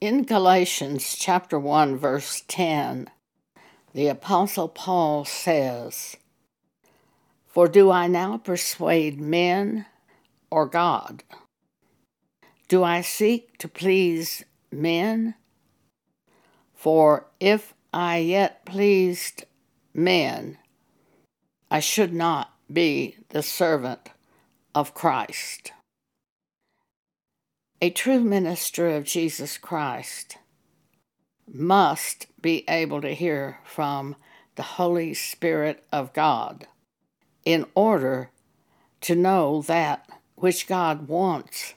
[0.00, 3.10] In Galatians chapter 1 verse 10,
[3.92, 6.16] the apostle Paul says,
[7.48, 9.86] "For do I now persuade men
[10.52, 11.24] or God?
[12.68, 15.34] Do I seek to please men?
[16.74, 19.46] For if I yet pleased
[19.92, 20.58] men,
[21.72, 24.10] I should not be the servant
[24.76, 25.72] of Christ."
[27.80, 30.38] A true minister of Jesus Christ
[31.46, 34.16] must be able to hear from
[34.56, 36.66] the Holy Spirit of God
[37.44, 38.30] in order
[39.02, 41.74] to know that which God wants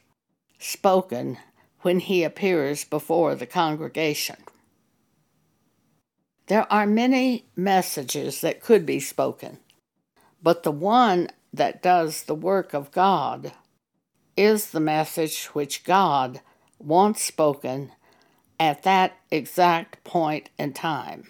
[0.57, 1.37] spoken
[1.81, 4.37] when he appears before the congregation.
[6.47, 9.59] There are many messages that could be spoken,
[10.41, 13.53] but the one that does the work of God
[14.41, 16.41] is the message which God
[16.79, 17.91] wants spoken
[18.59, 21.27] at that exact point in time.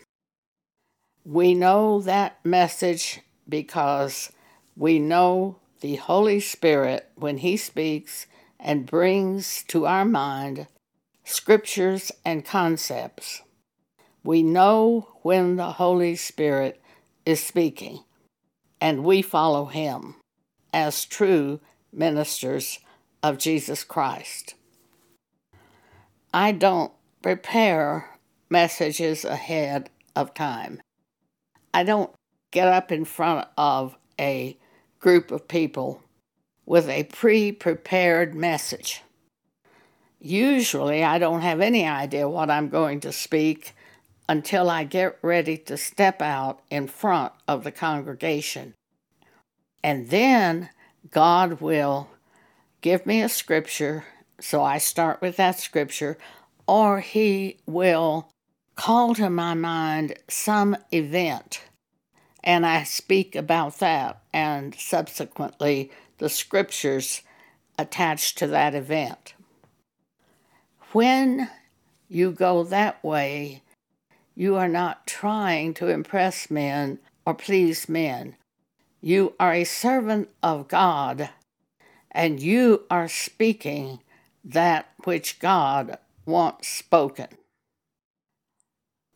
[1.26, 4.32] We know that message because
[4.78, 10.68] we know the Holy Spirit when He speaks and brings to our mind
[11.26, 13.42] scriptures and concepts.
[14.24, 16.82] We know when the Holy Spirit
[17.26, 18.06] is speaking,
[18.80, 20.16] and we follow Him
[20.72, 21.60] as true
[21.92, 22.80] ministers
[23.24, 24.56] of Jesus Christ.
[26.34, 26.92] I don't
[27.22, 28.18] prepare
[28.50, 30.82] messages ahead of time.
[31.74, 32.12] I don't
[32.52, 34.58] get up in front of a
[35.00, 36.04] group of people
[36.66, 39.04] with a pre prepared message.
[40.20, 43.74] Usually, I don't have any idea what I'm going to speak
[44.30, 48.76] until I get ready to step out in front of the congregation.
[49.84, 50.70] And then
[51.10, 52.10] God will
[52.82, 54.06] give me a scripture,
[54.40, 56.18] so I start with that scripture,
[56.68, 58.30] or He will
[58.76, 61.62] call to my mind some event,
[62.44, 67.22] and I speak about that, and subsequently the scriptures
[67.78, 69.36] attached to that event.
[70.92, 71.50] When
[72.10, 73.62] you go that way,
[74.36, 78.36] you are not trying to impress men or please men.
[79.02, 81.30] You are a servant of God
[82.12, 84.00] and you are speaking
[84.44, 87.28] that which God wants spoken.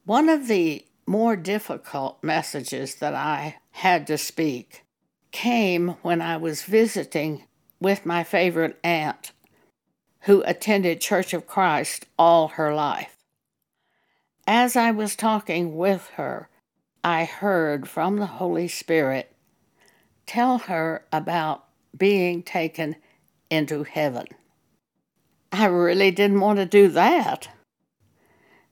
[0.06, 4.84] One of the more difficult messages that I had to speak
[5.32, 7.44] came when I was visiting
[7.80, 9.32] with my favorite aunt,
[10.22, 13.18] who attended Church of Christ all her life.
[14.48, 16.50] As I was talking with her,
[17.04, 19.36] I heard from the Holy Spirit
[20.26, 21.65] tell her about
[21.96, 22.96] being taken
[23.50, 24.26] into heaven.
[25.52, 27.50] I really didn't want to do that.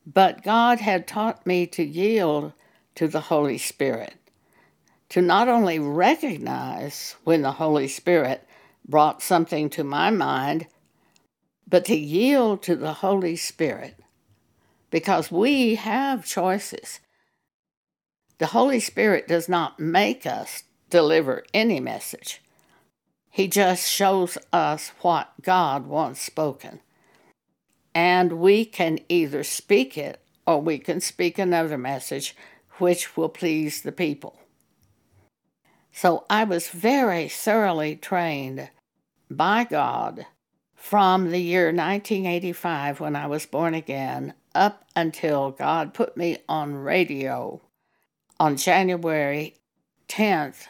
[0.06, 2.54] But God had taught me to yield
[2.96, 4.16] to the Holy Spirit,
[5.10, 8.48] to not only recognize when the Holy Spirit
[8.86, 10.68] brought something to my mind,
[11.68, 13.96] but to yield to the Holy Spirit
[14.94, 17.00] because we have choices.
[18.38, 22.43] The Holy Spirit does not make us deliver any message.
[23.34, 26.82] He just shows us what God wants spoken.
[27.96, 32.36] And we can either speak it or we can speak another message
[32.78, 34.38] which will please the people.
[35.92, 38.70] So I was very thoroughly trained
[39.32, 40.28] by God
[40.76, 46.76] from the year 1985 when I was born again up until God put me on
[46.76, 47.62] radio
[48.40, 49.56] on January
[50.08, 50.68] 10th,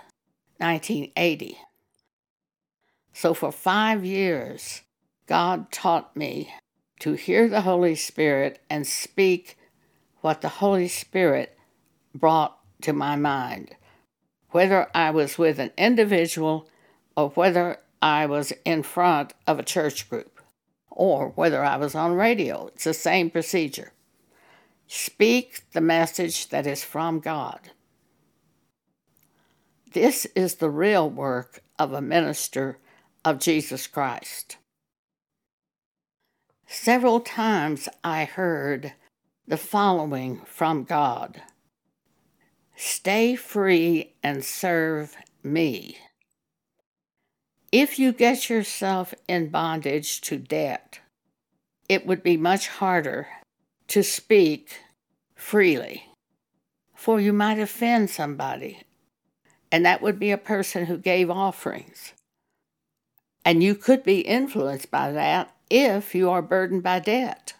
[0.59, 1.57] 1980.
[3.13, 4.81] So for five years,
[5.28, 6.53] God taught me
[7.00, 9.57] to hear the Holy Spirit and speak
[10.22, 11.57] what the Holy Spirit
[12.16, 13.75] brought to my mind,
[14.50, 16.68] whether I was with an individual
[17.16, 20.41] or whether I was in front of a church group
[20.90, 22.67] or whether I was on radio.
[22.67, 23.93] It's the same procedure.
[24.87, 27.72] Speak the message that is from God.
[29.93, 32.79] This is the real work of a minister
[33.25, 34.58] of Jesus Christ.
[36.67, 38.93] Several times I heard
[39.47, 41.41] the following from God
[42.75, 45.97] Stay free and serve me.
[47.72, 50.99] If you get yourself in bondage to debt,
[51.87, 53.28] it would be much harder
[53.90, 54.79] to speak
[55.35, 56.05] freely,
[56.96, 58.84] for you might offend somebody,
[59.72, 62.14] and that would be a person who gave offerings.
[63.45, 67.53] And you could be influenced by that if you are burdened by debt.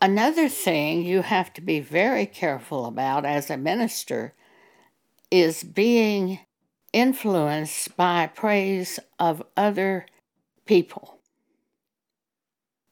[0.00, 4.32] Another thing you have to be very careful about as a minister
[5.30, 6.40] is being
[6.92, 10.06] influenced by praise of other
[10.64, 11.18] people.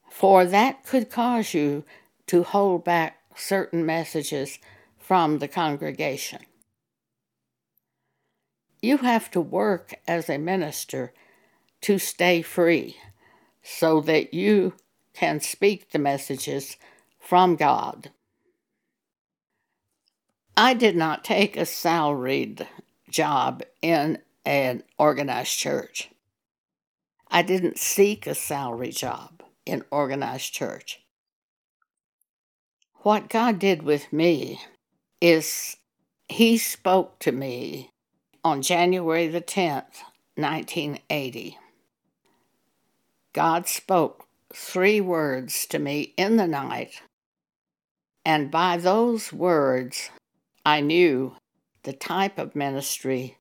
[0.09, 1.83] For that could cause you
[2.27, 4.59] to hold back certain messages
[4.97, 6.41] from the congregation.
[8.81, 11.13] You have to work as a minister
[11.81, 12.97] to stay free
[13.61, 14.73] so that you
[15.13, 16.77] can speak the messages
[17.19, 18.11] from God.
[20.55, 22.67] I did not take a salaried
[23.09, 26.09] job in an organized church.
[27.29, 31.01] I didn't seek a salary job in organized church.
[33.03, 34.59] What God did with me
[35.21, 35.77] is
[36.27, 37.91] He spoke to me
[38.43, 40.03] on January the 10th,
[40.35, 41.57] 1980.
[43.33, 47.01] God spoke three words to me in the night,
[48.25, 50.09] and by those words,
[50.65, 51.35] I knew
[51.83, 53.37] the type of ministry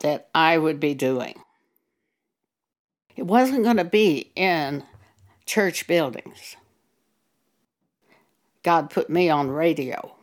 [0.00, 1.40] that I would be doing.
[3.16, 4.84] It wasn't going to be in
[5.44, 6.56] church buildings.
[8.62, 10.16] God put me on radio.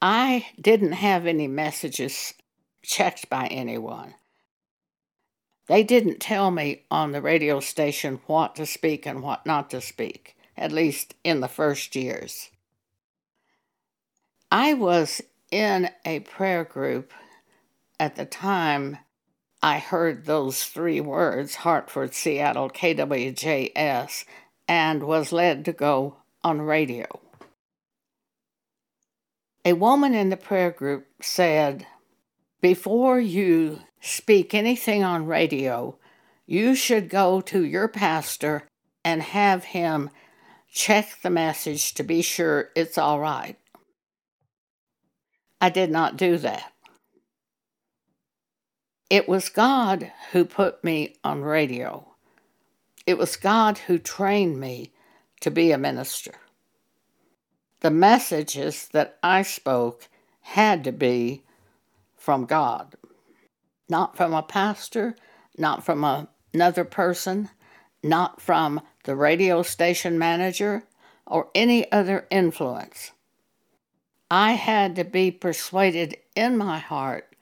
[0.00, 2.34] I didn't have any messages
[2.82, 4.14] checked by anyone.
[5.68, 9.80] They didn't tell me on the radio station what to speak and what not to
[9.80, 12.50] speak, at least in the first years.
[14.50, 15.20] I was
[15.50, 17.12] in a prayer group
[17.98, 18.98] at the time
[19.62, 24.24] I heard those three words Hartford, Seattle, KWJS,
[24.68, 27.06] and was led to go on radio.
[29.66, 31.88] A woman in the prayer group said,
[32.60, 35.98] Before you speak anything on radio,
[36.46, 38.68] you should go to your pastor
[39.04, 40.10] and have him
[40.70, 43.58] check the message to be sure it's all right.
[45.60, 46.72] I did not do that.
[49.10, 52.06] It was God who put me on radio.
[53.04, 54.92] It was God who trained me
[55.40, 56.34] to be a minister.
[57.80, 60.08] The messages that I spoke
[60.40, 61.42] had to be
[62.16, 62.96] from God,
[63.88, 65.14] not from a pastor,
[65.58, 67.50] not from a, another person,
[68.02, 70.84] not from the radio station manager,
[71.26, 73.12] or any other influence.
[74.30, 77.36] I had to be persuaded in my heart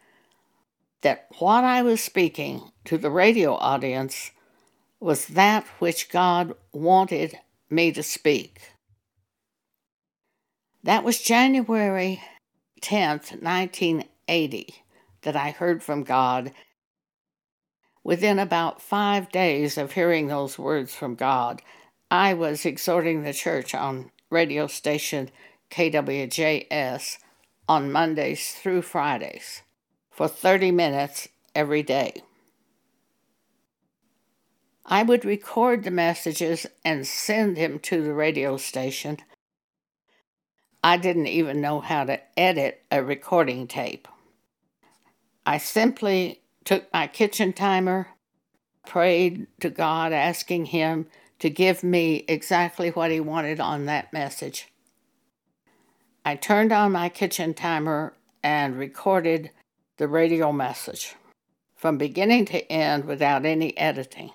[1.02, 4.30] that what I was speaking to the radio audience
[5.00, 7.38] was that which God wanted
[7.70, 8.73] me to speak.
[10.84, 12.22] That was January
[12.82, 14.74] 10th, 1980,
[15.22, 16.52] that I heard from God.
[18.02, 21.62] Within about five days of hearing those words from God,
[22.10, 25.30] I was exhorting the church on radio station
[25.70, 27.16] KWJS
[27.66, 29.62] on Mondays through Fridays
[30.10, 32.12] for 30 minutes every day.
[34.84, 39.20] I would record the messages and send them to the radio station.
[40.84, 44.06] I didn't even know how to edit a recording tape.
[45.46, 48.08] I simply took my kitchen timer,
[48.86, 51.06] prayed to God, asking Him
[51.38, 54.68] to give me exactly what He wanted on that message.
[56.22, 59.52] I turned on my kitchen timer and recorded
[59.96, 61.14] the radio message
[61.74, 64.32] from beginning to end without any editing.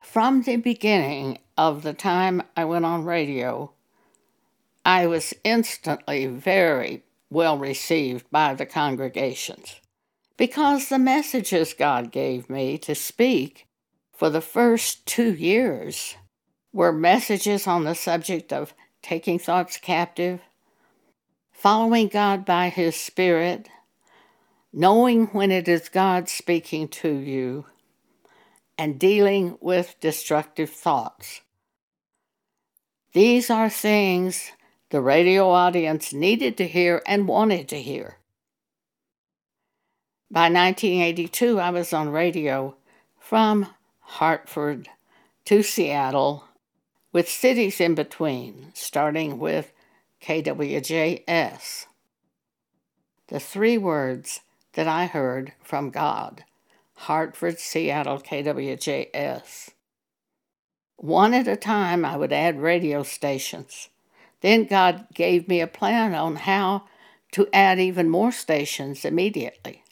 [0.00, 3.72] From the beginning of the time I went on radio,
[4.84, 9.80] I was instantly very well received by the congregations
[10.36, 13.66] because the messages God gave me to speak
[14.12, 16.16] for the first two years
[16.72, 20.40] were messages on the subject of taking thoughts captive,
[21.52, 23.68] following God by His Spirit,
[24.72, 27.66] knowing when it is God speaking to you,
[28.76, 31.40] and dealing with destructive thoughts.
[33.12, 34.52] These are things
[34.90, 38.16] the radio audience needed to hear and wanted to hear.
[40.30, 42.76] By 1982, I was on radio
[43.18, 43.68] from
[44.00, 44.88] Hartford
[45.46, 46.44] to Seattle,
[47.12, 49.72] with cities in between, starting with
[50.22, 51.86] KWJS.
[53.28, 54.40] The three words
[54.74, 56.44] that I heard from God
[57.02, 59.70] Hartford, Seattle, KWJS.
[60.96, 63.88] One at a time, I would add radio stations.
[64.40, 66.84] Then God gave me a plan on how
[67.32, 69.82] to add even more stations immediately.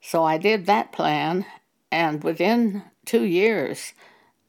[0.00, 1.46] So I did that plan,
[1.90, 3.92] and within two years,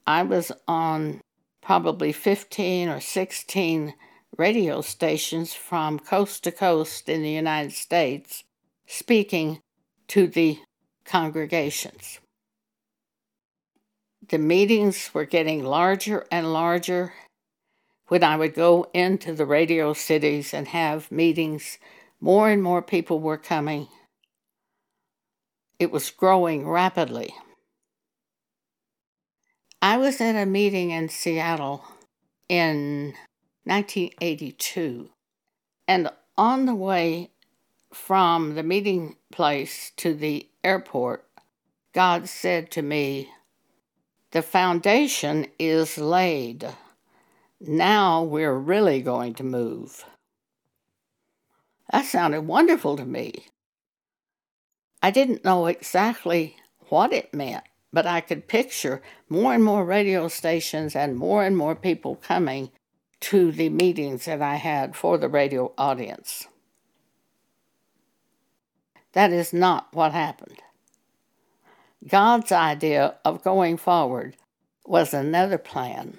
[0.07, 1.21] I was on
[1.61, 3.93] probably 15 or 16
[4.37, 8.43] radio stations from coast to coast in the United States
[8.87, 9.59] speaking
[10.07, 10.59] to the
[11.05, 12.19] congregations.
[14.27, 17.13] The meetings were getting larger and larger.
[18.13, 21.79] When I would go into the radio cities and have meetings,
[22.21, 23.87] more and more people were coming.
[25.79, 27.33] It was growing rapidly.
[29.81, 31.85] I was at a meeting in Seattle
[32.47, 33.15] in
[33.63, 35.09] 1982,
[35.87, 37.31] and on the way
[37.91, 41.25] from the meeting place to the airport,
[41.95, 43.31] God said to me,
[44.33, 46.75] The foundation is laid.
[47.65, 50.03] Now we're really going to move.
[51.91, 53.45] That sounded wonderful to me.
[55.01, 56.57] I didn't know exactly
[56.89, 61.55] what it meant, but I could picture more and more radio stations and more and
[61.55, 62.69] more people coming
[63.21, 66.47] to the meetings that I had for the radio audience.
[69.13, 70.61] That is not what happened.
[72.05, 74.35] God's idea of going forward
[74.85, 76.17] was another plan.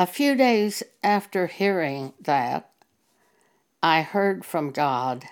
[0.00, 2.70] A few days after hearing that,
[3.82, 5.24] I heard from God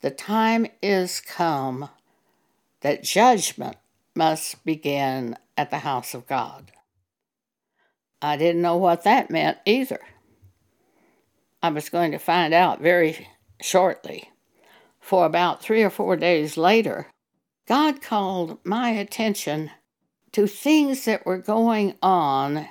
[0.00, 1.88] the time is come
[2.82, 3.78] that judgment
[4.14, 6.70] must begin at the house of God.
[8.22, 9.98] I didn't know what that meant either.
[11.60, 13.26] I was going to find out very
[13.60, 14.30] shortly.
[15.00, 17.08] For about three or four days later,
[17.66, 19.72] God called my attention
[20.30, 22.68] to things that were going on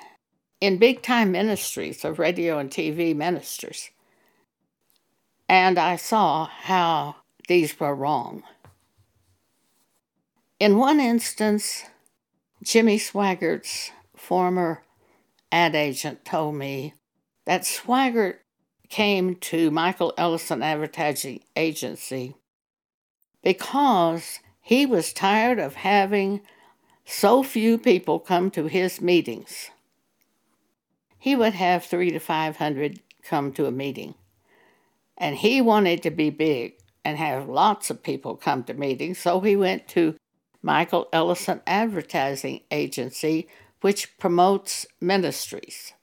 [0.60, 3.90] in big time ministries of radio and TV ministers
[5.48, 7.16] and I saw how
[7.48, 8.42] these were wrong.
[10.58, 11.84] In one instance,
[12.62, 14.82] Jimmy Swaggart's former
[15.52, 16.94] ad agent told me
[17.44, 18.38] that Swaggart
[18.88, 22.34] came to Michael Ellison Advertising Agency
[23.42, 26.40] because he was tired of having
[27.04, 29.70] so few people come to his meetings.
[31.26, 34.14] He would have three to five hundred come to a meeting.
[35.18, 39.40] And he wanted to be big and have lots of people come to meetings, so
[39.40, 40.14] he went to
[40.62, 43.48] Michael Ellison Advertising Agency,
[43.80, 45.94] which promotes ministries.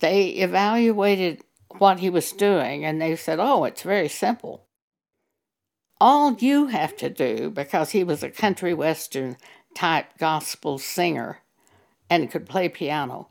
[0.00, 1.44] They evaluated
[1.78, 4.66] what he was doing and they said, Oh, it's very simple.
[6.00, 9.36] All you have to do, because he was a country western
[9.76, 11.38] type gospel singer
[12.10, 13.28] and could play piano,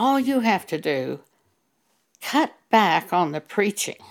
[0.00, 1.20] all you have to do
[2.22, 4.02] cut back on the preaching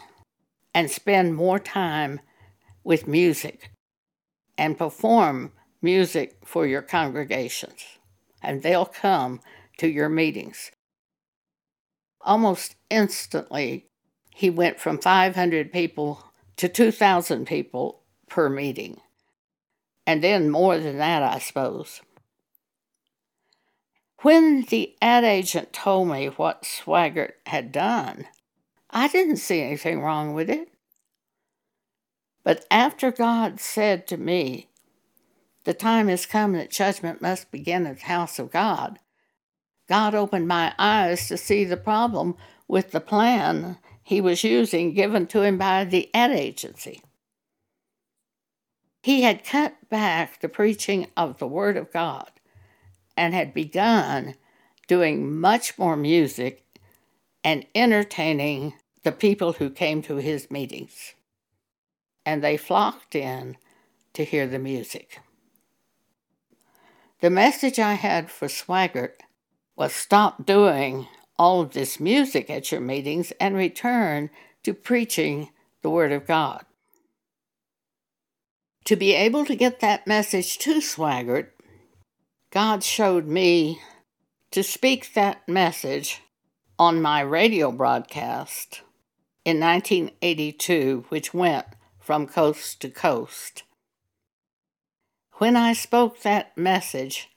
[0.72, 2.20] and spend more time
[2.84, 3.72] with music
[4.56, 7.84] and perform music for your congregations,
[8.40, 9.42] and they'll come
[9.80, 10.72] to your meetings.
[12.22, 13.88] Almost instantly,
[14.36, 16.24] he went from 500 people
[16.58, 19.02] to 2,000 people per meeting,
[20.06, 22.02] and then more than that, I suppose.
[24.22, 28.28] When the ad agent told me what Swaggart had done,
[28.90, 30.74] I didn't see anything wrong with it.
[32.44, 34.68] But after God said to me,
[35.64, 39.00] The time has come that judgment must begin at the house of God,
[39.88, 42.36] God opened my eyes to see the problem
[42.68, 47.02] with the plan he was using given to him by the ad agency.
[49.02, 52.30] He had cut back the preaching of the Word of God
[53.20, 54.34] and had begun
[54.88, 56.64] doing much more music
[57.44, 58.74] and entertaining
[59.04, 61.16] the people who came to his meetings.
[62.26, 63.58] And they flocked in
[64.14, 65.20] to hear the music.
[67.20, 69.16] The message I had for Swaggart
[69.76, 71.08] was stop doing
[71.38, 74.30] all of this music at your meetings and return
[74.64, 75.50] to preaching
[75.82, 76.66] the Word of God.
[78.86, 81.50] To be able to get that message to Swaggart,
[82.52, 83.80] God showed me
[84.50, 86.22] to speak that message
[86.80, 88.82] on my radio broadcast
[89.46, 91.68] in 1982, which went
[92.00, 93.62] from coast to coast.
[95.34, 97.30] When I spoke that message,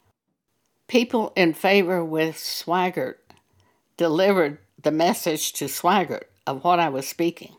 [0.89, 3.17] people in favor with Swaggart
[3.99, 7.55] delivered the message to Swaggart of what I was speaking.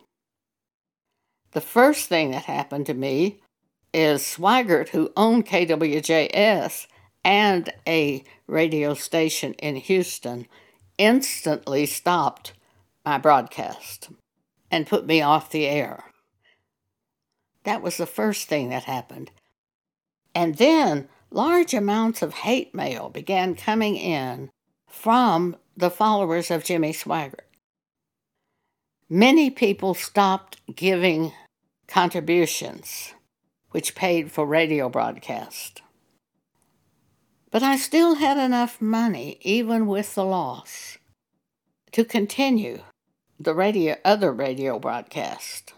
[1.51, 3.41] The first thing that happened to me
[3.93, 6.87] is Swaggart, who owned KWJS,
[7.23, 10.47] and a radio station in Houston
[10.97, 12.53] instantly stopped
[13.05, 14.09] my broadcast
[14.69, 16.05] and put me off the air.
[17.63, 19.31] That was the first thing that happened.
[20.35, 24.49] And then, large amounts of hate mail began coming in
[24.87, 27.47] from the followers of Jimmy Swaggart.
[29.09, 31.33] Many people stopped giving
[31.87, 33.13] contributions,
[33.69, 35.82] which paid for radio broadcast.
[37.53, 40.97] But I still had enough money, even with the loss,
[41.91, 42.79] to continue
[43.39, 45.75] the radio, other radio broadcast.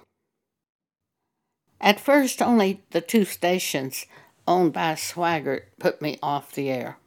[1.81, 4.05] At first, only the two stations
[4.47, 6.97] owned by Swaggart put me off the air.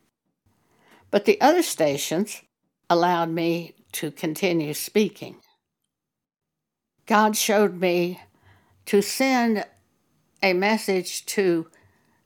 [1.11, 2.43] But the other stations
[2.91, 5.37] allowed me to continue speaking.
[7.07, 8.21] God showed me
[8.85, 9.65] to send
[10.43, 11.69] a message to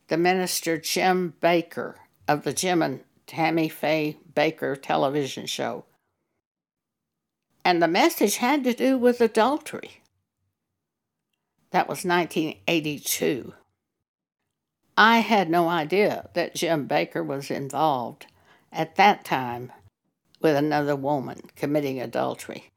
[0.08, 1.94] the minister Jim Bakker
[2.32, 5.84] of the Jim and Tammy Faye Bakker television show.
[7.64, 10.02] And the message had to do with adultery.
[11.70, 13.54] That was 1982.
[14.96, 18.26] I had no idea that Jim Bakker was involved
[18.72, 19.70] at that time
[20.40, 22.70] with another woman committing adultery.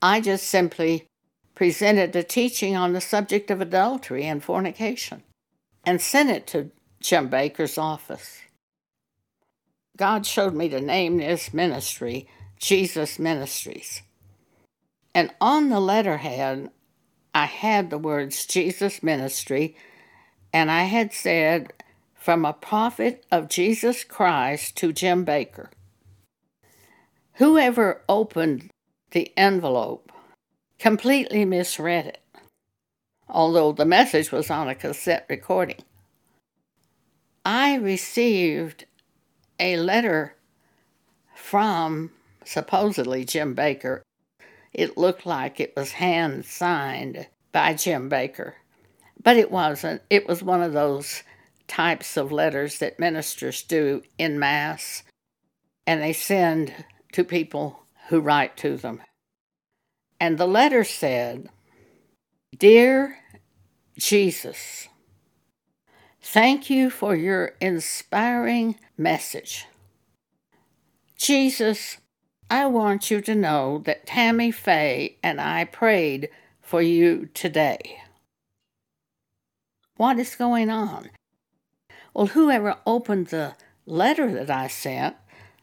[0.00, 1.06] I just simply
[1.54, 5.22] presented a teaching on the subject of adultery and fornication
[5.84, 6.70] and sent it to
[7.02, 8.40] Jim Bakker's office.
[9.96, 12.28] God showed me to name this ministry
[12.58, 14.02] Jesus Ministries.
[15.14, 16.70] And on the letterhead,
[17.34, 19.76] I had the words Jesus Ministry,
[20.52, 21.72] and I had said,
[22.14, 25.68] From a prophet of Jesus Christ to Jim Bakker.
[27.34, 28.70] Whoever opened
[29.10, 30.12] the envelope
[30.78, 32.22] completely misread it,
[33.28, 35.82] although the message was on a cassette recording.
[37.44, 38.86] I received
[39.58, 40.36] a letter
[41.34, 42.10] from
[42.44, 44.02] supposedly Jim Bakker.
[44.72, 48.54] it looked like it was hand signed by Jim Bakker,
[49.22, 50.02] But it wasn't.
[50.08, 51.22] It was one of those
[51.68, 55.02] types of letters that ministers do in Mass,
[55.86, 59.02] and they send to people who write to them.
[60.18, 61.50] And the letter said,
[62.56, 63.18] Dear
[63.98, 64.88] Jesus,
[66.22, 69.66] thank you for your inspiring message.
[71.16, 71.98] Jesus,
[72.50, 76.28] I want you to know that Tammy Faye and I prayed
[76.60, 77.98] for you today.
[79.96, 81.10] What is going on?
[82.14, 83.54] Well, whoever opened the
[83.86, 85.16] letter that I sent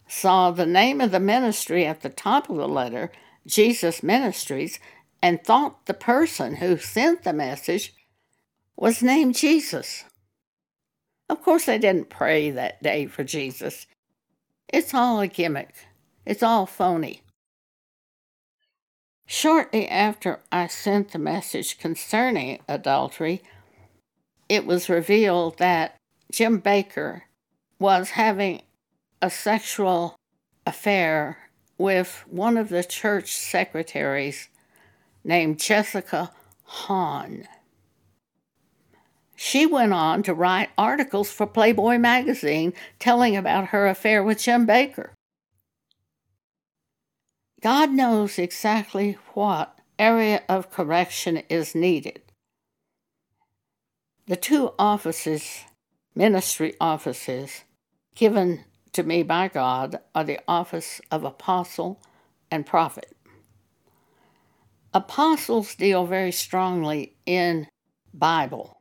[0.07, 3.11] saw the name of the ministry at the top of the letter,
[3.45, 4.79] Jesus Ministries,
[5.21, 7.93] and thought the person who sent the message
[8.75, 10.05] was named Jesus.
[11.29, 13.85] Of course, they didn't pray that day for Jesus.
[14.67, 15.73] It's all a gimmick.
[16.25, 17.21] It's all phony.
[19.27, 23.43] Shortly after I sent the message concerning adultery,
[24.47, 25.95] it was revealed that
[26.31, 27.21] Jim Bakker
[27.77, 28.63] was having
[29.21, 30.15] a sexual
[30.65, 34.49] affair with one of the church secretaries
[35.23, 36.31] named Jessica
[36.63, 37.47] Hahn.
[39.41, 44.67] She went on to write articles for Playboy magazine telling about her affair with Jim
[44.67, 45.11] Bakker.
[47.61, 52.21] God knows exactly what area of correction is needed.
[54.27, 55.63] The two offices,
[56.13, 57.63] ministry offices,
[58.15, 62.01] given to me by God are the office of apostle
[62.51, 63.15] and prophet.
[64.93, 67.69] Apostles deal very strongly in
[68.13, 68.78] Bible,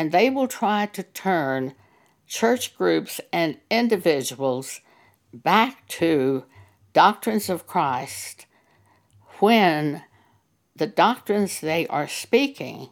[0.00, 1.74] and they will try to turn
[2.26, 4.80] church groups and individuals
[5.30, 6.42] back to
[6.94, 8.46] doctrines of Christ
[9.40, 10.02] when
[10.74, 12.88] the doctrines they are speaking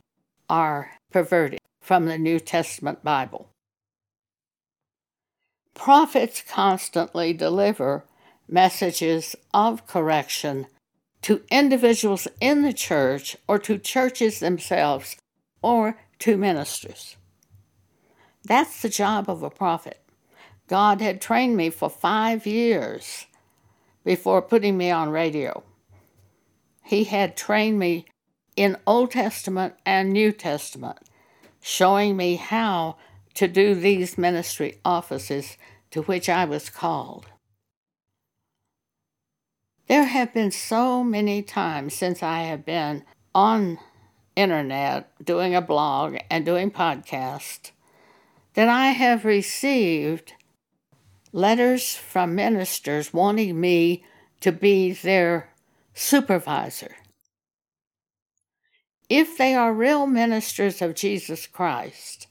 [0.50, 3.48] are perverted from the New Testament Bible.
[5.72, 8.04] Prophets constantly deliver
[8.46, 10.66] messages of correction
[11.22, 15.16] to individuals in the church or to churches themselves
[15.62, 17.16] or to ministers.
[18.44, 20.00] That's the job of a prophet.
[20.68, 23.26] God had trained me for five years
[24.04, 25.62] before putting me on radio.
[26.84, 28.06] He had trained me
[28.56, 30.98] in Old Testament and New Testament,
[31.60, 32.96] showing me how
[33.34, 35.56] to do these ministry offices
[35.90, 37.26] to which I was called.
[39.86, 43.04] There have been so many times since I have been
[43.34, 43.78] on
[44.38, 47.72] internet doing a blog and doing podcast
[48.54, 50.32] that I have received
[51.32, 54.04] letters from ministers wanting me
[54.40, 55.50] to be their
[55.94, 56.96] supervisor.
[59.08, 62.28] If they are real ministers of Jesus Christ,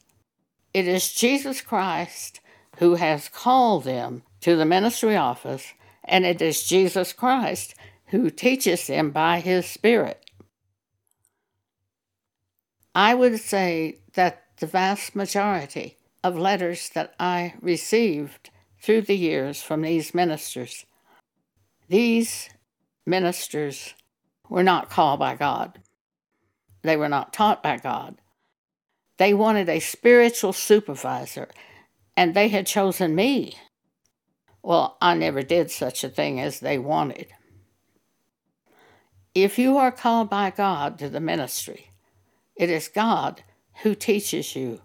[0.77, 2.39] It is Jesus Christ
[2.77, 7.73] who has called them to the ministry office, and it is Jesus Christ
[8.07, 10.26] who teaches them by his Spirit.
[12.97, 18.49] I would say that the vast majority of letters that I received
[18.81, 20.83] through the years from these ministers,
[21.87, 22.49] these
[23.05, 23.93] ministers
[24.49, 25.77] were not called by God.
[26.81, 28.19] They were not taught by God.
[29.17, 31.49] They wanted a spiritual supervisor,
[32.15, 33.59] and they had chosen me.
[34.63, 37.27] Well, I never did such a thing as they wanted.
[39.35, 41.91] If you are called by God to the ministry,
[42.57, 43.43] it is God
[43.83, 44.81] who teaches you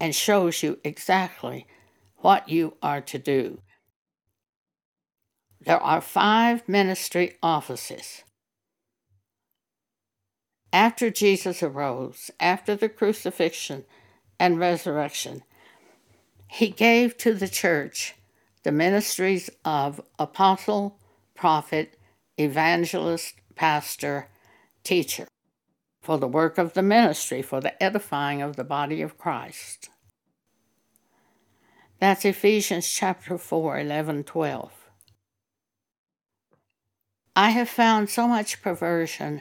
[0.00, 1.66] and shows you exactly
[2.16, 3.60] what you are to do.
[5.60, 8.24] There are five ministry offices.
[10.72, 13.84] After Jesus arose, after the crucifixion
[14.40, 15.42] and resurrection,
[16.48, 18.14] he gave to the church
[18.64, 20.98] the ministries of apostle,
[21.34, 21.96] prophet,
[22.36, 24.28] evangelist, pastor,
[24.82, 25.26] teacher
[26.04, 29.88] for the work of the ministry, for the edifying of the body of Christ.
[31.98, 34.70] That's Ephesians chapter 4, 11, 12.
[37.34, 39.40] I have found so much perversion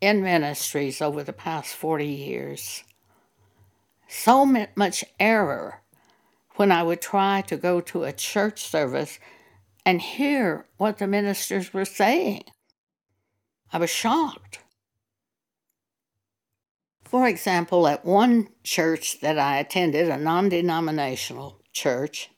[0.00, 2.84] in ministries over the past 40 years,
[4.08, 5.82] so much error
[6.56, 9.18] when I would try to go to a church service
[9.84, 12.44] and hear what the ministers were saying.
[13.70, 14.60] I was shocked.
[17.08, 22.28] For example, at one church that I attended, a non denominational church,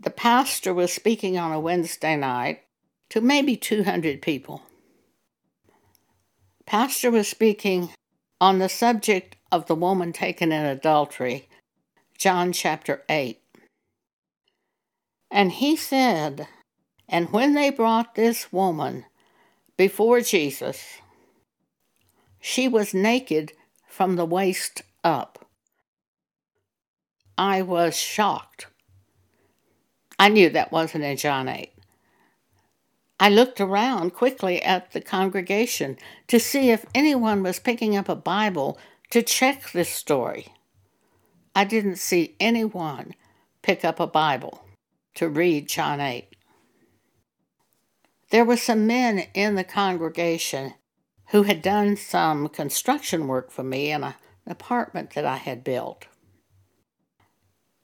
[0.00, 2.62] the pastor was speaking on a Wednesday night
[3.10, 4.62] to maybe 200 people.
[6.64, 7.90] Pastor was speaking
[8.40, 11.48] on the subject of the woman taken in adultery,
[12.16, 13.42] John chapter 8.
[15.30, 16.48] And he said,
[17.10, 19.04] And when they brought this woman
[19.76, 20.82] before Jesus,
[22.46, 23.54] she was naked
[23.88, 25.46] from the waist up.
[27.38, 28.66] I was shocked.
[30.18, 31.72] I knew that wasn't in John 8.
[33.18, 35.96] I looked around quickly at the congregation
[36.28, 38.78] to see if anyone was picking up a Bible
[39.08, 40.48] to check this story.
[41.54, 43.14] I didn't see anyone
[43.62, 44.66] pick up a Bible
[45.14, 46.28] to read John 8.
[48.28, 50.74] There were some men in the congregation
[51.28, 54.14] who had done some construction work for me in an
[54.46, 56.06] apartment that I had built.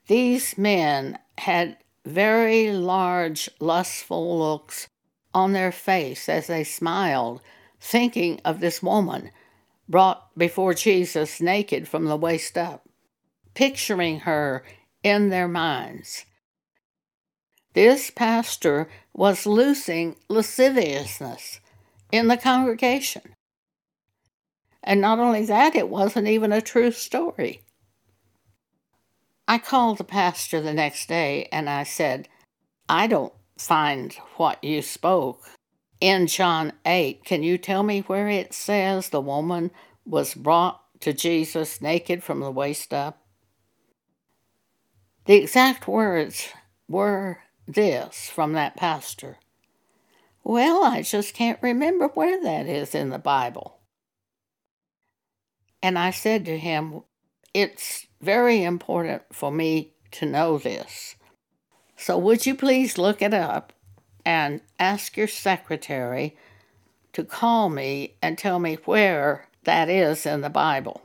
[0.06, 4.88] These men had very large, lustful looks
[5.32, 7.40] on their face as they smiled,
[7.80, 9.30] thinking of this woman
[9.88, 12.88] brought before Jesus naked from the waist up,
[13.54, 14.64] picturing her
[15.02, 16.24] in their minds.
[17.72, 21.60] This pastor was loosing lasciviousness
[22.12, 23.22] in the congregation.
[24.82, 27.62] And not only that, it wasn't even a true story.
[29.46, 32.28] I called the pastor the next day and I said,
[32.88, 35.44] I don't find what you spoke
[36.00, 37.24] in John 8.
[37.24, 39.70] Can you tell me where it says the woman
[40.06, 43.22] was brought to Jesus naked from the waist up?
[45.26, 46.48] The exact words
[46.88, 49.36] were this from that pastor.
[50.50, 53.78] Well, I just can't remember where that is in the Bible.
[55.80, 57.02] And I said to him,
[57.54, 61.14] It's very important for me to know this.
[61.96, 63.72] So would you please look it up
[64.24, 66.36] and ask your secretary
[67.12, 71.00] to call me and tell me where that is in the Bible?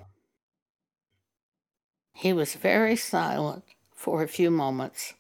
[2.14, 5.14] He was very silent for a few moments.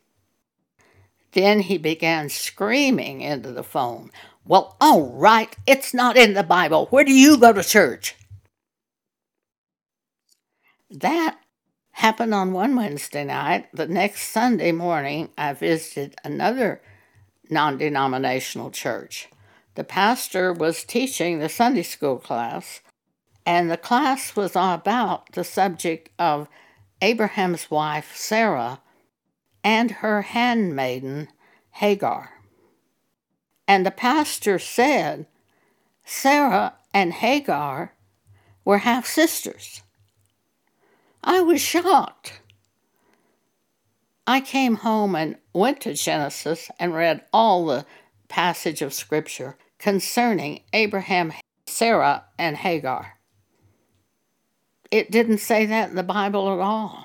[1.36, 4.10] Then he began screaming into the phone.
[4.46, 6.88] Well, all right, it's not in the Bible.
[6.92, 8.16] Where do you go to church?
[10.90, 11.38] That
[11.92, 13.68] happened on one Wednesday night.
[13.74, 16.82] The next Sunday morning, I visited another
[17.50, 19.28] non denominational church.
[19.76, 22.80] The pastor was teaching the Sunday school class,
[23.46, 26.48] and the class was about the subject of
[27.02, 28.80] Abraham's wife, Sarah,
[29.66, 31.28] and her handmaiden,
[31.72, 32.30] Hagar.
[33.68, 35.26] And the pastor said
[36.06, 37.94] Sarah and Hagar
[38.64, 39.82] were half sisters.
[41.24, 42.42] I was shocked.
[44.28, 47.88] I came home and went to Genesis and read all the
[48.28, 51.34] passage of Scripture concerning Abraham,
[51.66, 53.18] Sarah, and Hagar.
[54.92, 57.05] it didn't say that in the Bible at all.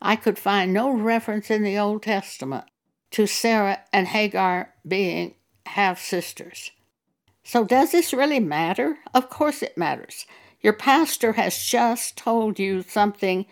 [0.00, 2.64] I could find no reference in the Old Testament
[3.12, 5.34] to Sarah and Hagar being
[5.66, 6.70] half sisters.
[7.42, 8.98] So, does this really matter?
[9.14, 10.26] Of course it matters.
[10.60, 13.46] Your pastor has just told you something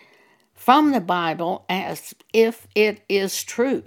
[0.54, 3.84] from the Bible as if it is true.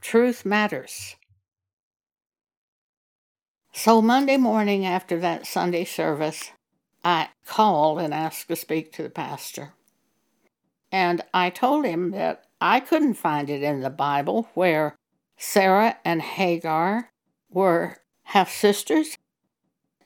[0.00, 1.16] Truth matters.
[3.72, 6.50] So, Monday morning after that Sunday service,
[7.04, 9.72] I called and asked to speak to the pastor.
[10.92, 14.94] And I told him that I couldn't find it in the Bible where
[15.38, 17.10] Sarah and Hagar
[17.50, 19.16] were half sisters.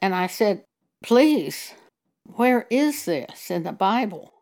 [0.01, 0.64] And I said,
[1.03, 1.75] Please,
[2.22, 4.33] where is this in the Bible?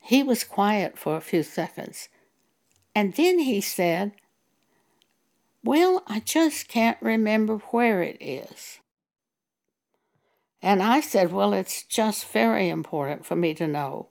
[0.00, 2.08] He was quiet for a few seconds.
[2.94, 4.12] And then he said,
[5.62, 8.80] Well, I just can't remember where it is.
[10.62, 14.08] And I said, Well, it's just very important for me to know.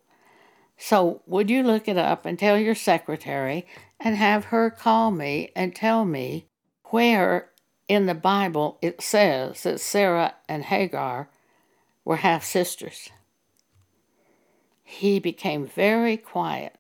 [0.78, 3.66] So, would you look it up and tell your secretary
[4.00, 6.48] and have her call me and tell me
[6.86, 7.50] where
[7.88, 11.30] in the Bible it says that Sarah and Hagar
[12.04, 13.10] were half sisters?
[14.84, 16.76] He became very quiet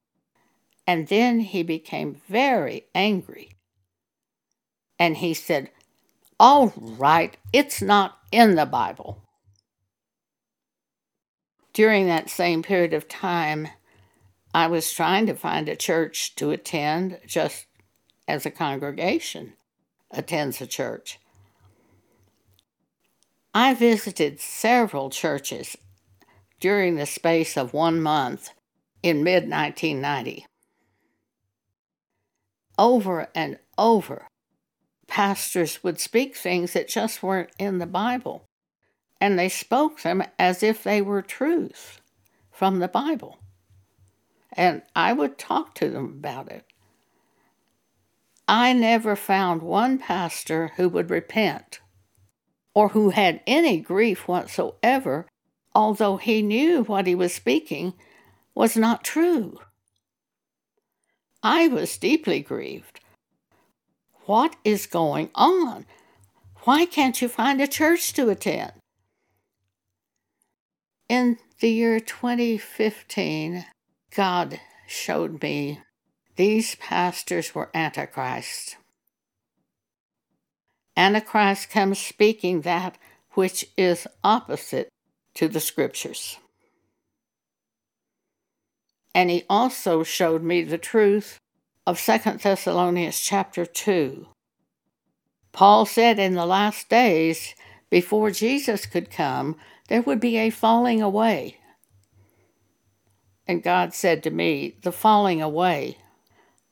[0.86, 3.52] and then he became very angry.
[5.00, 5.70] And he said,
[6.40, 9.24] All right, it's not in the Bible.
[11.74, 13.70] During that same period of time,
[14.54, 17.66] I was trying to find a church to attend just
[18.28, 19.54] as a congregation
[20.12, 21.20] attends a church.
[23.54, 25.76] I visited several churches
[26.60, 28.50] during the space of one month
[29.02, 30.46] in mid 1990.
[32.78, 34.28] Over and over,
[35.08, 38.46] pastors would speak things that just weren't in the Bible,
[39.20, 42.02] and they spoke them as if they were truth
[42.52, 43.40] from the Bible
[44.54, 46.66] and I would talk to them about it.
[48.48, 51.80] I never found one pastor who would repent
[52.74, 55.28] or who had any grief whatsoever,
[55.74, 57.94] although he knew what he was speaking
[58.56, 59.60] was not true.
[61.42, 63.00] I was deeply grieved.
[64.26, 65.86] What is going on?
[66.64, 68.72] Why can't you find a church to attend?
[71.10, 73.66] In the year 2015,
[74.16, 75.80] God showed me
[76.36, 78.78] these pastors were Antichrist.
[80.96, 82.98] Antichrist comes speaking that
[83.32, 84.90] which is opposite
[85.34, 86.38] to the scriptures.
[89.16, 91.40] And he also showed me the truth
[91.88, 94.28] of Second Thessalonians chapter 2.
[95.52, 97.56] Paul said in the last days,
[97.90, 99.56] before Jesus could come,
[99.88, 101.58] there would be a falling away
[103.48, 105.98] and God said to me, the falling away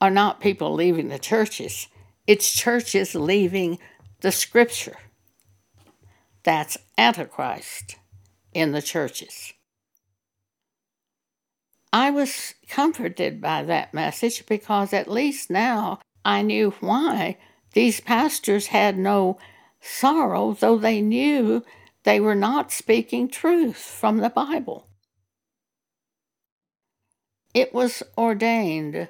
[0.00, 1.88] are not people leaving the churches,
[2.26, 3.78] it's churches leaving
[4.20, 4.96] the scripture.
[6.44, 7.96] That's Antichrist
[8.52, 9.52] in the churches.
[11.92, 17.36] I was comforted by that message because at least now I knew why
[17.74, 19.38] these pastors had no
[19.80, 21.64] sorrow, though they knew
[22.04, 24.86] they were not speaking truth from the Bible
[27.54, 29.08] it was ordained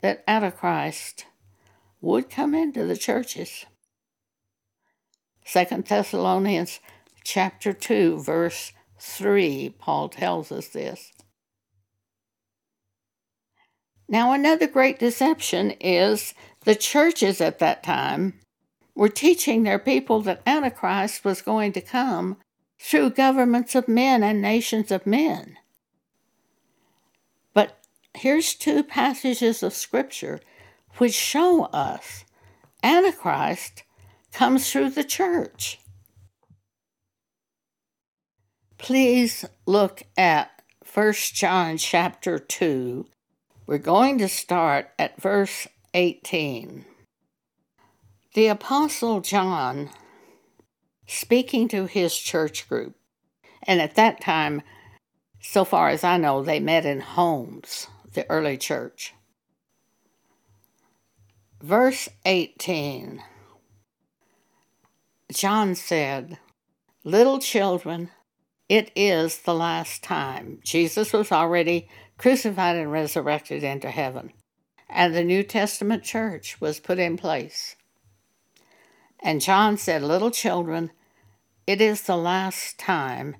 [0.00, 1.26] that Antichrist
[2.00, 3.64] would come into the churches.
[5.44, 6.80] Second Thessalonians
[7.22, 11.12] chapter 2 verse 3 Paul tells us this.
[14.08, 18.40] Now another great deception is the churches at that time
[18.94, 22.38] were teaching their people that Antichrist was going to come
[22.78, 25.56] through governments of men and nations of men
[28.18, 30.40] here's two passages of Scripture
[30.98, 32.24] which show us
[32.82, 33.82] Antichrist
[34.32, 35.78] comes through the church.
[38.78, 43.06] Please look at 1 John chapter 2.
[43.66, 46.84] We're going to start at verse 18.
[48.34, 49.90] The Apostle John,
[51.06, 52.94] speaking to his church group,
[53.62, 54.62] and at that time,
[55.40, 59.14] so far as I know, they met in homes the early church.
[61.62, 63.22] Verse 18
[65.32, 66.38] John said,
[67.04, 68.10] Little children,
[68.68, 70.60] it is the last time.
[70.64, 74.32] Jesus was already crucified and resurrected into heaven,
[74.88, 77.76] and the New Testament church was put in place.
[79.22, 80.90] And John said, Little children,
[81.66, 83.36] it is the last time,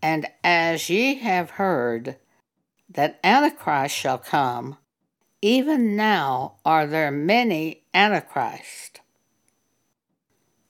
[0.00, 2.16] And as ye have heard
[2.88, 4.76] that Antichrist shall come,
[5.42, 9.00] even now are there many Antichrists.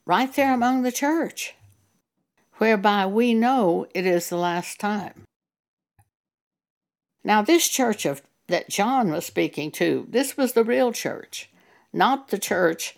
[0.06, 1.54] Right there among the church,
[2.58, 5.24] whereby we know it is the last time.
[7.22, 11.48] Now, this church of that John was speaking to, this was the real church,
[11.92, 12.94] not the church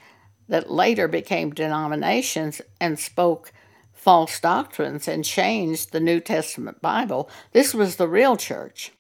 [0.49, 3.53] that later became denominations and spoke
[3.93, 7.31] false doctrines and changed the New Testament Bible.
[7.53, 8.93] This was the real church.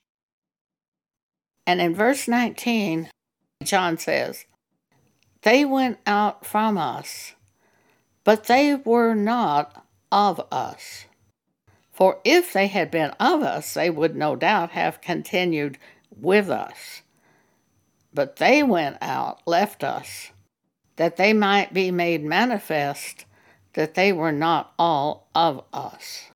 [1.66, 3.10] And in verse 19,
[3.64, 4.44] John says,
[5.42, 7.34] They went out from us,
[8.24, 11.06] but they were not of us.
[11.92, 15.78] For if they had been of us, they would no doubt have continued
[16.14, 17.02] with us.
[18.12, 20.30] But they went out, left us,
[20.96, 23.24] that they might be made manifest
[23.76, 26.30] that they were not all of us.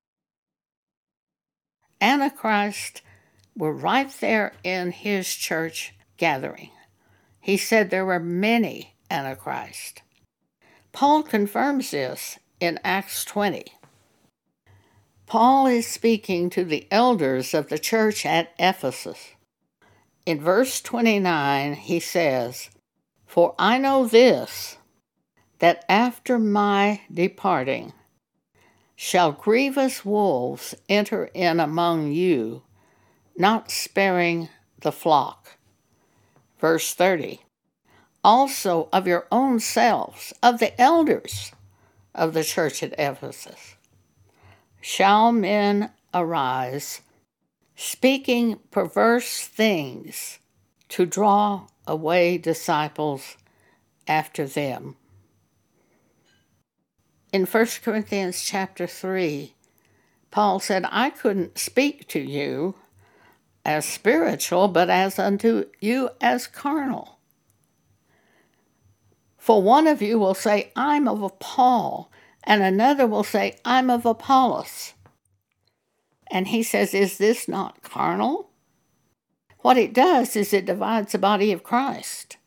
[1.99, 3.01] Antichrist
[3.61, 6.71] were right there in his church gathering.
[7.39, 10.01] He said there were many Antichrist.
[10.93, 13.65] Paul confirms this in Acts 20.
[15.27, 19.33] Paul is speaking to the elders of the church at Ephesus.
[20.25, 22.71] In verse 29, he says,
[23.27, 24.77] For I know this,
[25.59, 27.93] that after my departing
[28.95, 32.63] shall grievous wolves enter in among you
[33.37, 34.49] not sparing
[34.81, 35.57] the flock.
[36.59, 37.41] Verse 30
[38.23, 41.51] Also of your own selves, of the elders
[42.13, 43.75] of the church at Ephesus,
[44.81, 47.01] shall men arise,
[47.75, 50.39] speaking perverse things
[50.89, 53.37] to draw away disciples
[54.07, 54.95] after them.
[57.31, 59.53] In 1 Corinthians chapter 3,
[60.31, 62.75] Paul said, I couldn't speak to you
[63.65, 67.19] as spiritual, but as unto you as carnal.
[69.37, 72.11] For one of you will say, I'm of Paul,
[72.43, 74.93] and another will say, I'm of Apollos.
[76.29, 78.51] And he says, Is this not carnal?
[79.59, 82.37] What it does is it divides the body of Christ.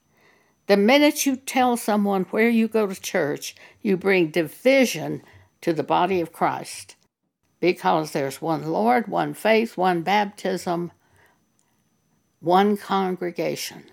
[0.66, 5.22] The minute you tell someone where you go to church, you bring division
[5.60, 6.96] to the body of Christ
[7.60, 10.92] because there's one Lord, one faith, one baptism,
[12.44, 13.84] one congregation.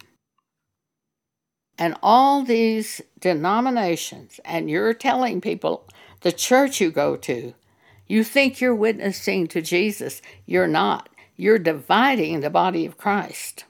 [1.78, 5.88] And all these denominations, and you're telling people
[6.22, 7.54] the church you go to,
[8.08, 10.22] you think you're witnessing to Jesus.
[10.46, 11.10] You're not.
[11.36, 13.66] You're dividing the body of Christ.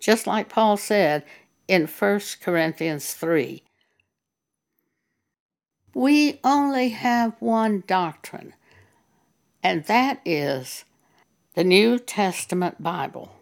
[0.00, 1.24] Just like Paul said
[1.66, 3.62] in 1 Corinthians 3
[5.98, 8.54] we only have one doctrine,
[9.64, 10.84] and that is
[11.58, 13.32] the New Testament Bible.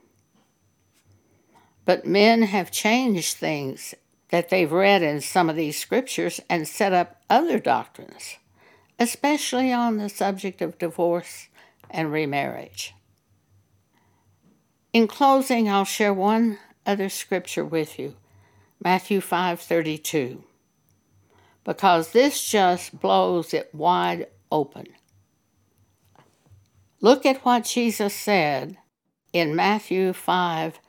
[1.84, 3.94] But men have changed things
[4.30, 8.38] that they've read in some of these scriptures and set up other doctrines,
[8.98, 11.48] especially on the subject of divorce
[11.90, 12.94] and remarriage.
[14.94, 18.16] In closing, I'll share one other scripture with you,
[18.82, 20.42] Matthew 5:32.
[21.64, 24.86] Because this just blows it wide open.
[27.00, 28.78] Look at what Jesus said
[29.32, 30.80] in Matthew 5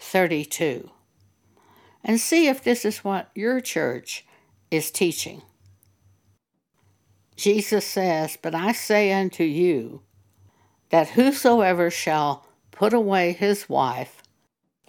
[0.00, 0.90] 32
[2.04, 4.24] and see if this is what your church
[4.70, 5.42] is teaching.
[7.36, 10.02] Jesus says, But I say unto you
[10.90, 14.22] that whosoever shall put away his wife,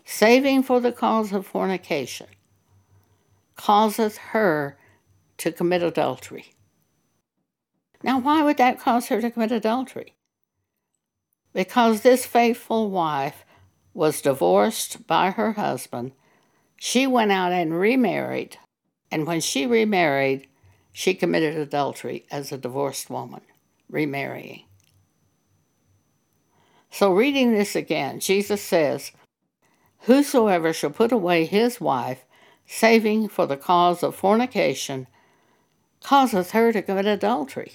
[0.06, 2.28] saving for the cause of fornication,
[3.56, 4.78] causeth her
[5.38, 6.54] to commit adultery.
[8.02, 10.16] Now, why would that cause her to commit adultery?
[11.54, 13.44] Because this faithful wife
[13.94, 16.12] was divorced by her husband,
[16.78, 18.58] she went out and remarried,
[19.12, 20.48] and when she remarried,
[20.94, 23.42] she committed adultery as a divorced woman,
[23.90, 24.64] remarrying.
[26.92, 29.12] So, reading this again, Jesus says,
[30.04, 32.26] Whosoever shall put away his wife,
[32.66, 35.08] saving for the cause of fornication,
[36.02, 37.74] causeth her to commit adultery.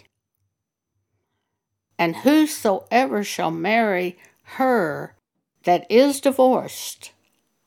[1.99, 5.17] And whosoever shall marry her
[5.65, 7.13] that is divorced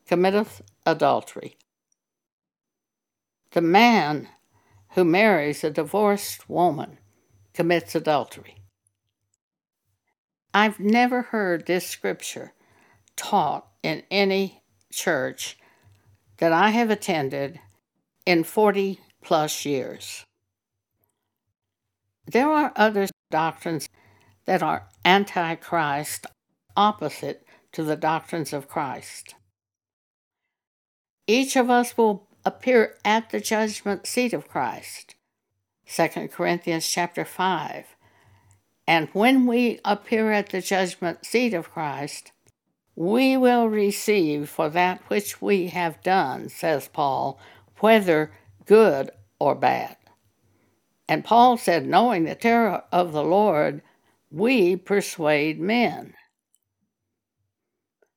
[0.06, 1.58] committeth adultery.
[3.52, 4.30] The man
[4.92, 7.00] who marries a divorced woman
[7.54, 8.56] commits adultery.
[10.54, 12.54] I've never heard this scripture
[13.16, 15.58] taught in any church
[16.38, 17.60] that I have attended
[18.26, 20.26] in 40 plus years.
[22.26, 23.88] There are other doctrines
[24.48, 26.26] that are antichrist,
[26.76, 29.36] opposite to the doctrines of Christ.
[31.28, 35.16] Each of us will appear at the judgment seat of Christ.
[35.94, 37.86] 2 Corinthians chapter 5.
[38.88, 42.32] And when we appear at the judgment seat of Christ,
[42.96, 47.38] we will receive for that which we have done, says Paul,
[47.80, 48.32] whether
[48.66, 49.98] good or bad.
[51.10, 53.82] And Paul said, knowing the terror of the Lord,
[54.38, 56.14] we persuade men.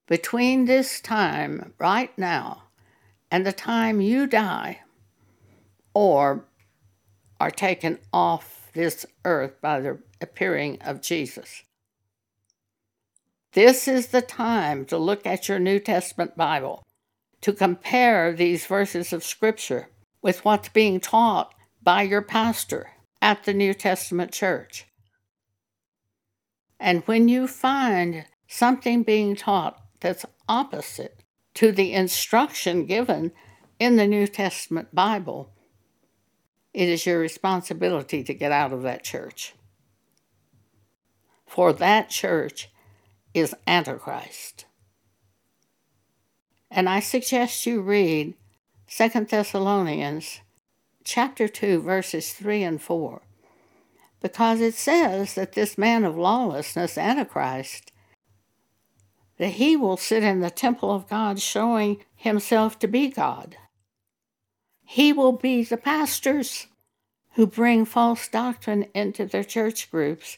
[0.06, 2.64] Between this time, right now,
[3.30, 4.80] and the time you die
[5.94, 6.44] or
[7.38, 11.62] are taken off this earth by the appearing of Jesus.
[13.52, 16.84] This is the time to look at your New Testament Bible,
[17.40, 19.88] to compare these verses of Scripture
[20.22, 22.90] with what's being taught by your pastor
[23.22, 24.86] at the New Testament church.
[26.80, 31.22] And when you find something being taught that's opposite
[31.54, 33.32] to the instruction given
[33.78, 35.52] in the New Testament Bible,
[36.72, 39.54] it is your responsibility to get out of that church.
[41.46, 42.70] For that church
[43.34, 44.64] is Antichrist.
[46.70, 48.34] And I suggest you read
[48.88, 50.40] 2 Thessalonians
[51.04, 53.22] chapter 2 verses 3 and 4
[54.20, 57.92] because it says that this man of lawlessness antichrist
[59.38, 63.56] that he will sit in the temple of God showing himself to be God.
[64.84, 66.66] He will be the pastors
[67.34, 70.36] who bring false doctrine into their church groups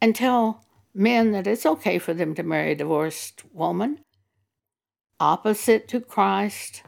[0.00, 3.98] and tell men that it's okay for them to marry a divorced woman,
[5.18, 6.82] opposite to Christ,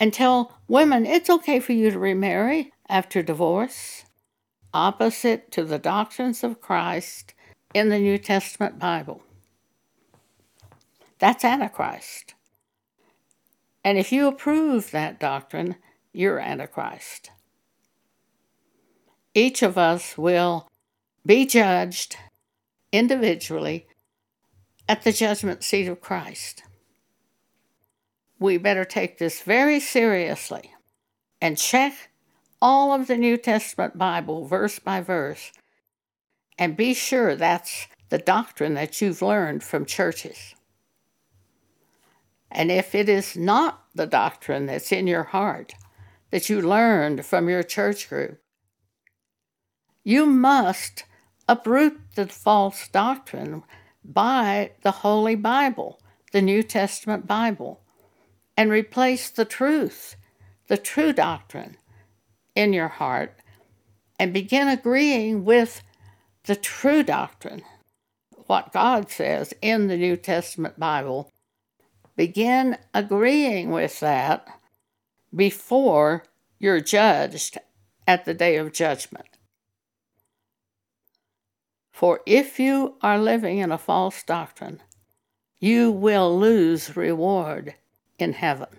[0.00, 4.04] and tell women it's okay for you to remarry after divorce,
[4.72, 7.34] opposite to the doctrines of Christ
[7.74, 9.22] in the New Testament Bible.
[11.18, 12.34] That's Antichrist.
[13.84, 15.76] And if you approve that doctrine,
[16.12, 17.30] you're Antichrist.
[19.34, 20.68] Each of us will
[21.24, 22.16] be judged
[22.92, 23.86] individually
[24.88, 26.62] at the judgment seat of Christ.
[28.38, 30.72] We better take this very seriously
[31.40, 32.07] and check
[32.60, 35.52] all of the New Testament Bible verse by verse
[36.58, 40.54] and be sure that's the doctrine that you've learned from churches.
[42.50, 45.74] And if it is not the doctrine that's in your heart
[46.30, 48.40] that you learned from your church group,
[50.02, 51.04] you must
[51.46, 53.62] uproot the false doctrine
[54.04, 56.00] by the Holy Bible,
[56.32, 57.80] the New Testament Bible,
[58.56, 60.16] and replace the truth,
[60.68, 61.76] the true doctrine
[62.58, 63.38] in your heart,
[64.18, 65.80] and begin agreeing with
[66.42, 67.62] the true doctrine,
[68.48, 71.30] what God says in the New Testament Bible.
[72.16, 74.48] Begin agreeing with that
[75.32, 76.24] before
[76.58, 77.58] you're judged
[78.08, 79.28] at the day of judgment.
[81.92, 84.82] For if you are living in a false doctrine,
[85.60, 87.74] you will lose reward
[88.18, 88.77] in heaven.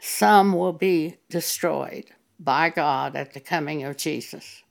[0.00, 2.06] Some will be destroyed
[2.38, 4.62] by God at the coming of Jesus.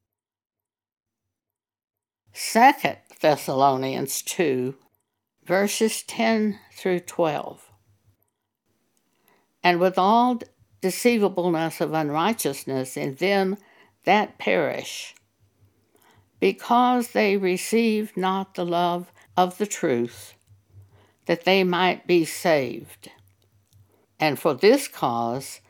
[2.34, 4.76] Second Thessalonians 2,
[5.46, 7.70] verses 10 through 12.
[9.64, 10.40] And with all
[10.82, 13.58] deceivableness of unrighteousness in them
[14.06, 15.14] that perish,
[16.40, 20.34] because they received not the love of the truth,
[21.26, 23.12] that they might be saved.
[24.20, 25.62] And for this cause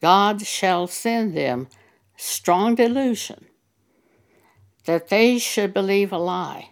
[0.00, 1.68] God shall send them
[2.16, 3.46] strong delusion,
[4.84, 6.70] that they should believe a lie,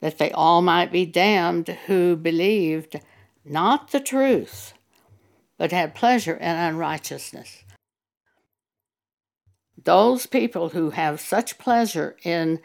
[0.00, 3.00] that they all might be damned who believed
[3.44, 4.74] not the truth,
[5.58, 7.64] but had pleasure in unrighteousness.
[9.82, 12.60] Those people who have such pleasure in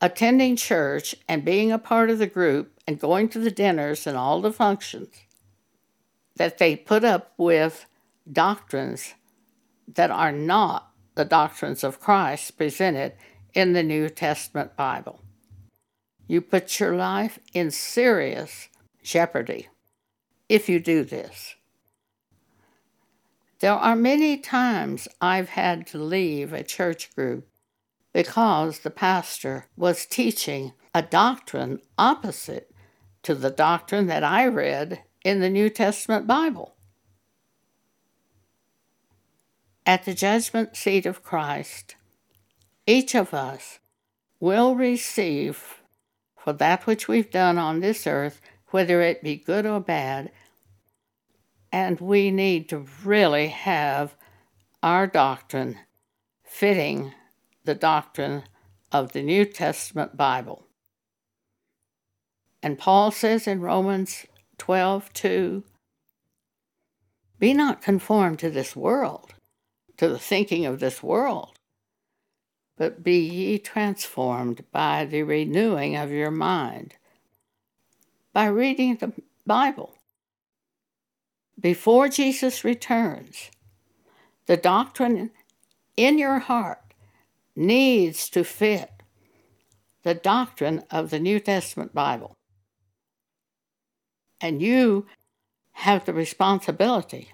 [0.00, 4.16] attending church and being a part of the group and going to the dinners and
[4.16, 5.08] all the functions
[6.36, 7.86] that they put up with
[8.30, 9.14] doctrines
[9.94, 13.14] that are not the doctrines of Christ presented
[13.54, 15.22] in the New Testament Bible.
[16.26, 18.68] You put your life in serious
[19.02, 19.68] jeopardy
[20.48, 21.54] if you do this.
[23.60, 27.48] There are many times I've had to leave a church group
[28.12, 32.70] because the pastor was teaching a doctrine opposite
[33.22, 36.76] to the doctrine that I read in the New Testament Bible.
[39.84, 41.96] At the judgment seat of Christ,
[42.86, 43.80] each of us
[44.38, 45.80] will receive
[46.38, 50.30] for that which we've done on this earth, whether it be good or bad.
[51.72, 54.14] And we need to really have
[54.80, 55.76] our doctrine
[56.44, 57.14] fitting
[57.64, 58.44] the doctrine
[58.92, 60.62] of the New Testament Bible.
[62.62, 64.24] And Paul says in Romans
[64.58, 65.64] 12 2,
[67.38, 69.34] Be not conformed to this world,
[69.96, 71.58] to the thinking of this world,
[72.76, 76.94] but be ye transformed by the renewing of your mind,
[78.32, 79.12] by reading the
[79.46, 79.94] Bible.
[81.58, 83.50] Before Jesus returns,
[84.46, 85.30] the doctrine
[85.96, 86.82] in your heart
[87.54, 88.90] needs to fit
[90.02, 92.35] the doctrine of the New Testament Bible.
[94.40, 95.06] And you
[95.72, 97.30] have the responsibility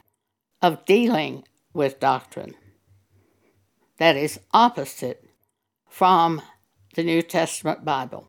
[0.60, 2.54] of dealing with doctrine
[3.98, 5.24] that is opposite
[5.88, 6.42] from
[6.94, 8.28] the New Testament Bible.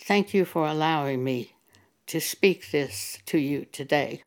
[0.00, 1.52] Thank you for allowing me
[2.06, 4.22] to speak this to you today.